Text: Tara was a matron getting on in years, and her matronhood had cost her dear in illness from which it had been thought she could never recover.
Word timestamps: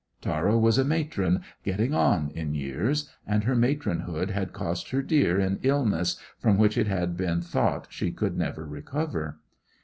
Tara 0.19 0.57
was 0.57 0.79
a 0.79 0.83
matron 0.83 1.41
getting 1.63 1.93
on 1.93 2.31
in 2.33 2.55
years, 2.55 3.11
and 3.27 3.43
her 3.43 3.55
matronhood 3.55 4.31
had 4.31 4.51
cost 4.51 4.89
her 4.89 5.03
dear 5.03 5.39
in 5.39 5.59
illness 5.61 6.19
from 6.39 6.57
which 6.57 6.75
it 6.75 6.87
had 6.87 7.15
been 7.15 7.39
thought 7.39 7.85
she 7.91 8.09
could 8.11 8.35
never 8.35 8.65
recover. 8.65 9.37